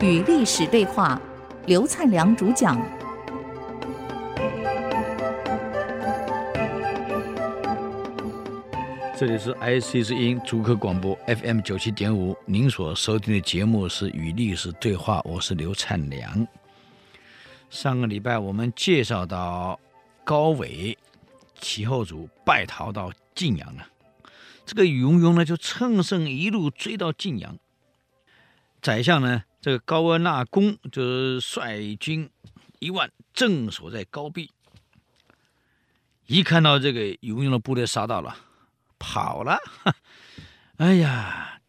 [0.00, 1.20] 与历史对话，
[1.66, 2.80] 刘灿良主讲。
[9.18, 16.46] 这里是 IC 之音主客广播 FM 九七点五，您所收听的节目是《与历史对话》，我是刘灿良。
[17.68, 19.80] 上个礼拜我们介绍到
[20.22, 20.96] 高纬
[21.58, 23.84] 其后主败逃到晋阳了，
[24.64, 27.58] 这个宇文邕呢就乘胜一路追到晋阳。
[28.80, 32.30] 宰相呢，这个高阿那公就是率军
[32.78, 34.50] 一万镇守在高壁，
[36.26, 38.36] 一看到这个宇文邕的部队杀到了，
[38.98, 39.58] 跑了。
[40.76, 41.60] 哎呀，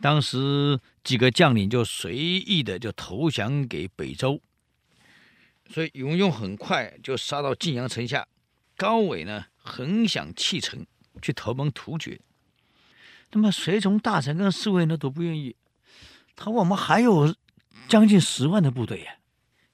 [0.00, 4.40] 当时几个将领就随意的就投降给北周，
[5.68, 8.28] 所以宇文邕很快就杀到晋阳城下。
[8.76, 10.86] 高纬呢，很想弃城
[11.20, 12.20] 去投奔突厥，
[13.32, 15.56] 那么随从大臣跟侍卫呢都不愿意。
[16.36, 17.34] 他：“我们还有
[17.88, 19.14] 将近十万的部队呀，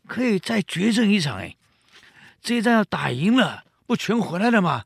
[0.06, 1.56] 可以再决胜一场哎！
[2.42, 4.84] 这一战要打赢了，不全回来了吗？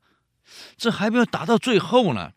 [0.77, 2.33] 这还没有打到最后呢。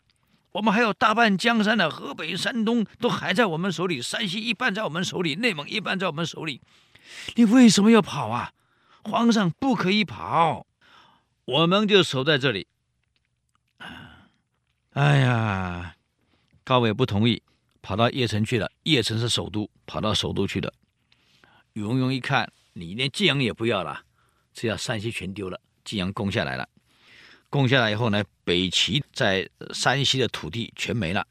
[0.52, 6.60] 我们还有大半江山的河北、山东都还在我们手里，山西一半在我们手里，内蒙一半在我们手里。
[7.36, 8.52] 你为什么要跑啊？
[9.04, 10.66] 皇上不可以跑，
[11.44, 12.66] 我们就守在这里。
[14.94, 15.94] 哎呀，
[16.64, 17.42] 高纬不同意。”
[17.88, 20.70] 跑到邺城去了，邺城是首都，跑到首都去了。
[21.72, 24.02] 宇文邕一看，你连晋阳也不要了，
[24.52, 25.58] 这下山西全丢了。
[25.86, 26.68] 晋阳攻下来了，
[27.48, 31.26] 攻下来以后呢，北齐在山西的土地全没了，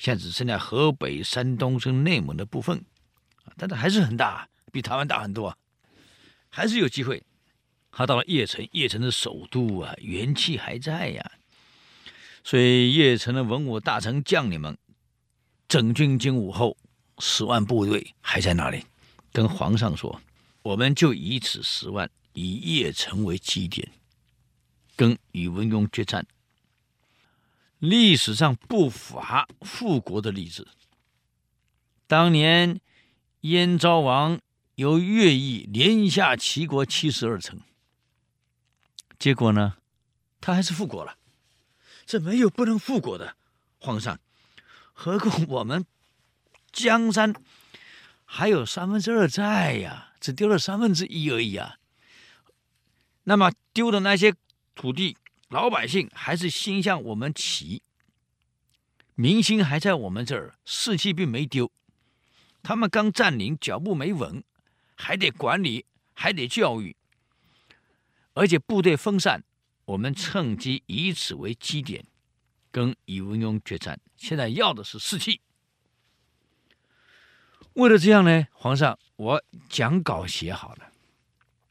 [0.00, 2.84] 现在只剩下河北、山东跟内蒙的部分，
[3.56, 5.56] 但是还是很大，比台湾大很多，
[6.48, 7.22] 还是有机会。
[7.92, 11.30] 他到了邺城，邺城的首都啊，元气还在呀，
[12.42, 14.76] 所以邺城的文武大臣将领们。
[15.70, 16.76] 整军经武后，
[17.20, 18.84] 十万部队还在那里，
[19.32, 20.20] 跟皇上说
[20.62, 23.88] ：“我们就以此十万，以邺城为基点，
[24.96, 26.26] 跟宇文邕决战。”
[27.78, 30.66] 历史上不乏复国的例子。
[32.08, 32.80] 当年
[33.42, 34.40] 燕昭王
[34.74, 37.60] 由乐毅连下齐国七十二城，
[39.20, 39.76] 结果呢，
[40.40, 41.16] 他还是复国了。
[42.04, 43.36] 这没有不能复国的，
[43.78, 44.18] 皇上。
[45.02, 45.86] 何况我们
[46.70, 47.32] 江山
[48.26, 51.76] 还有三分之二在呀，只丢了三分之一而已啊。
[53.24, 54.34] 那么丢的那些
[54.74, 55.16] 土地，
[55.48, 57.80] 老百姓还是心向我们齐，
[59.14, 61.72] 民心还在我们这儿，士气并没丢。
[62.62, 64.44] 他们刚占领，脚步没稳，
[64.96, 66.94] 还得管理，还得教育，
[68.34, 69.42] 而且部队分散，
[69.86, 72.04] 我们趁机以此为基点。
[72.70, 75.40] 跟宇文邕决战，现在要的是士气。
[77.74, 80.92] 为了这样呢，皇上，我讲稿写好了，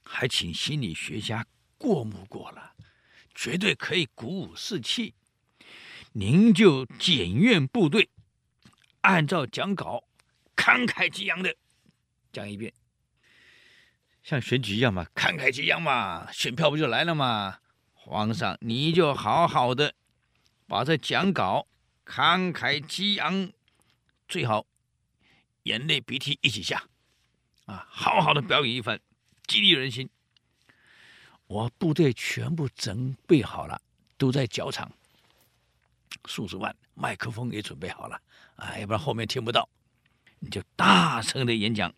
[0.03, 1.45] 还请心理学家
[1.77, 2.73] 过目过了，
[3.35, 5.13] 绝对可以鼓舞士气。
[6.13, 8.09] 您就检阅部队，
[9.01, 10.05] 按照讲稿
[10.55, 11.55] 慷慨激昂的
[12.31, 12.73] 讲一遍，
[14.23, 17.59] 像选举一样嘛，慷慨激昂嘛，选票不就来了嘛？
[17.93, 19.93] 皇上，你就好好的。
[20.69, 21.66] 把这讲稿
[22.06, 23.52] 慷慨激昂，
[24.28, 24.68] 最好
[25.63, 26.88] 眼泪鼻涕一起下，
[27.66, 29.00] 啊，好好的表演一番，
[29.47, 30.07] 激励人心。
[31.47, 33.81] 我部队全部准备好了，
[34.16, 34.91] 都在脚场，
[36.25, 38.22] 数十万，麦克风也准备好了，
[38.56, 39.68] 啊，要不然后面听不到，
[40.38, 41.91] 你就大声的演讲，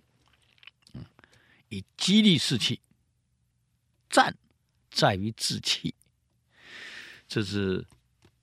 [0.93, 1.03] 嗯，
[1.67, 2.79] 以激励士气。
[4.09, 4.33] 战
[4.89, 5.93] 在于志气，
[7.27, 7.81] 这是。《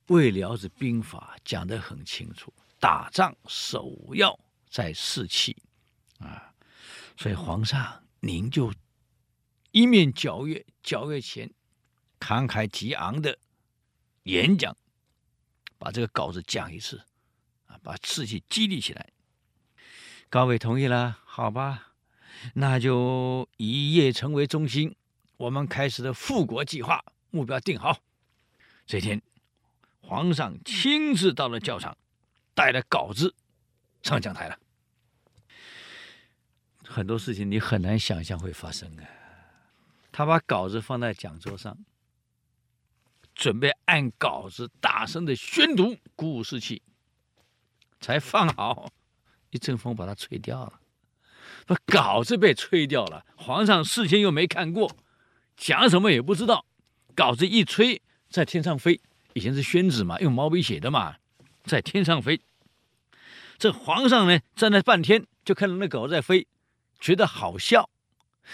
[0.09, 4.39] 尉缭子兵法》讲得很清楚，打仗首要
[4.71, 5.57] 在士气
[6.19, 6.53] 啊，
[7.17, 8.73] 所以皇上您就
[9.71, 11.51] 一面缴阅缴阅前
[12.19, 13.39] 慷慨激昂的
[14.23, 14.75] 演讲，
[15.79, 17.03] 把这个稿子讲一次
[17.67, 19.11] 啊，把士气激励起来。
[20.31, 21.93] 高伟同意了，好吧，
[22.55, 24.97] 那就以邺城为中心，
[25.37, 28.01] 我们开始的复国计划目标定好，
[28.87, 29.21] 这天。
[30.09, 31.95] 皇上亲自到了教场，
[32.55, 33.35] 带了稿子
[34.01, 34.59] 上讲台了。
[36.83, 39.05] 很多事情你很难想象会发生啊！
[40.11, 41.77] 他把稿子放在讲桌上，
[43.35, 46.81] 准备按稿子大声的宣读，鼓舞士气。
[48.01, 48.91] 才放好，
[49.51, 50.81] 一阵风把它吹掉了，
[51.67, 53.27] 把稿子被吹掉了。
[53.37, 54.97] 皇上事先又没看过，
[55.55, 56.65] 讲什么也不知道，
[57.15, 58.01] 稿子一吹，
[58.31, 58.99] 在天上飞。
[59.39, 61.15] 以前是宣纸嘛，用毛笔写的嘛，
[61.63, 62.41] 在天上飞。
[63.57, 66.49] 这皇上呢，站了半天，就看到那狗在飞，
[66.99, 67.89] 觉得好笑，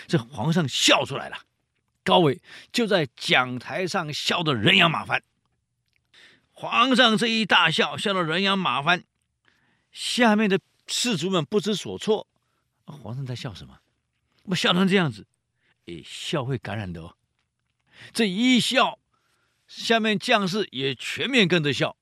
[0.07, 1.47] 这皇上笑出来了。
[2.03, 5.23] 高伟就在讲台上笑得人仰马翻。
[6.53, 9.05] 皇上这一大笑，笑得人仰马翻，
[9.91, 12.27] 下面的士卒们不知所措。
[12.85, 13.79] 皇上在笑什么？
[14.45, 15.27] 我笑成这样子，
[15.87, 17.17] 诶，笑会感染的哦。
[18.13, 18.99] 这一笑，
[19.77, 21.97] 下面将士也全面跟着笑。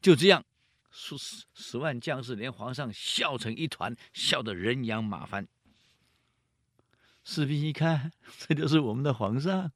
[0.00, 0.44] 就这样，
[0.90, 5.46] 数十十万将士连皇上笑成一团，笑得人仰马翻。
[7.24, 9.72] 士兵一看， 这就是我们的皇上。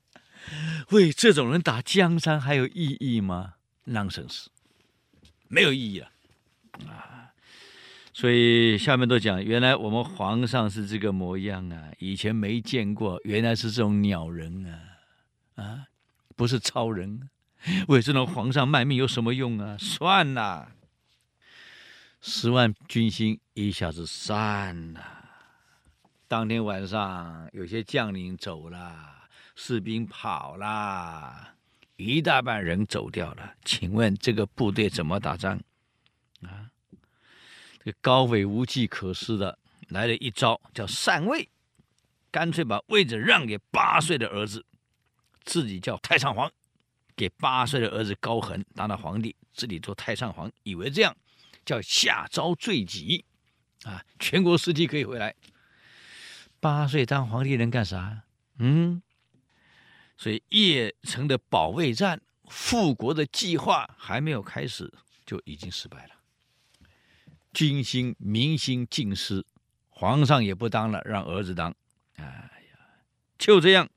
[0.90, 3.54] 为这种人打江山还有意义吗
[3.86, 4.46] ？Nonsense，
[5.48, 6.10] 没有意义了
[6.86, 7.32] 啊！
[8.12, 14.80] 所以下面都讲，原来我们皇上是这个模样啊，以前没见过，原来是这种鸟人啊
[15.62, 15.86] 啊，
[16.38, 17.28] 不是超人。
[17.88, 19.76] 为这种皇上卖命有什么用啊？
[19.76, 20.70] 算了，
[22.20, 25.02] 十万军心一下子散了。
[26.28, 29.28] 当天晚上，有些将领走了。
[29.56, 31.54] 士兵跑了，
[31.96, 33.54] 一大半人走掉了。
[33.64, 35.60] 请问这个部队怎么打仗？
[36.42, 36.70] 啊，
[37.80, 39.58] 这个高伟无计可施的
[39.88, 41.48] 来了一招，叫禅位，
[42.30, 44.64] 干脆把位置让给八岁的儿子，
[45.48, 46.52] 自己叫太上皇，
[47.16, 51.16] 给八岁的儿子高恒当了皇帝，自己做太上皇，以为这样
[51.64, 53.24] 叫下诏罪己，
[53.84, 55.34] 啊，全国尸体可以回来。
[56.60, 58.24] 八岁当皇帝能干啥？
[58.58, 59.02] 嗯。
[60.18, 62.20] 所以邺城的保卫战、
[62.50, 64.92] 复国的计划还没有开始，
[65.24, 66.14] 就已经失败了。
[67.54, 69.46] 军心民心尽失，
[69.88, 71.74] 皇上也不当了，让儿子当。
[72.16, 72.78] 哎呀，
[73.38, 73.88] 就这样，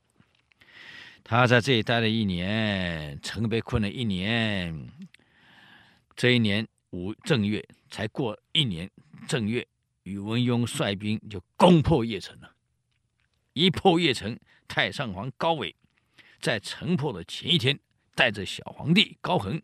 [1.32, 4.92] 他在这里待了一年，城被困了一年。
[6.14, 8.92] 这一年五正月才过一年，
[9.30, 9.66] 正月，
[10.04, 12.54] 宇文邕率兵就攻破邺城了。
[13.54, 14.38] 一破邺城，
[14.68, 15.74] 太上皇高纬。
[16.42, 17.80] 在城破的前一天，
[18.14, 19.62] 带着小皇帝高恒，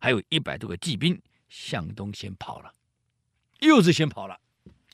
[0.00, 1.20] 还有一百多个骑兵
[1.50, 2.72] 向东先跑了，
[3.60, 4.40] 又是先跑了，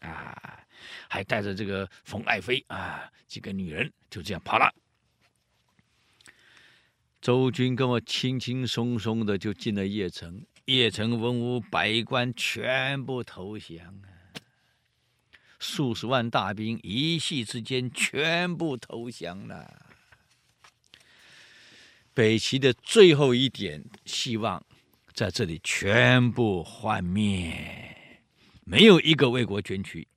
[0.00, 0.66] 啊，
[1.08, 4.68] 还带着这个冯爱妃啊几个女人，就这样跑了。
[7.28, 14.08] 周军跟我轻轻松松的就进了邺城，邺城文武百官全部投降啊，
[15.58, 19.90] 数十万大兵一夕之间全部投降了。
[22.14, 24.64] 北齐的最后一点希望
[25.12, 28.22] 在这里全部幻灭，
[28.64, 30.08] 没有一个为国捐躯。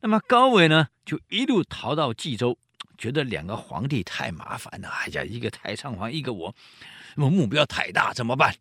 [0.00, 2.58] 那么高纬呢，就一路逃到冀州，
[3.02, 4.88] 觉得两个皇帝太麻烦了。
[4.88, 6.54] 哎呀，一个太上皇，一个我，
[7.16, 8.54] 那么目标太大，怎么办？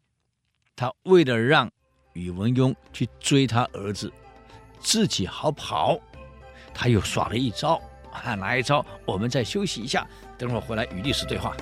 [0.76, 1.70] 他为了让
[2.14, 4.12] 宇文邕去追他儿子，
[4.80, 6.00] 自己好跑，
[6.74, 7.80] 他又耍了一招
[8.12, 8.34] 啊。
[8.34, 8.84] 哪一招？
[9.06, 10.08] 我们再休息一下，
[10.40, 11.56] 等会儿回来与历史对话。